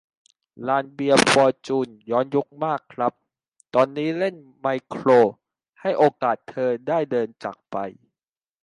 [0.67, 3.13] ลานเบียร์ฟอร์จูนย้อนยุคมากครับ
[3.75, 5.09] ตอนนี้เล่นไมโคร
[5.81, 7.75] "ให้โอกาสเธอ ได้เดินจากไป"